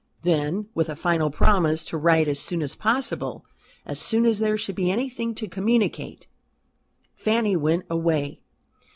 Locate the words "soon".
2.39-2.63, 3.99-4.25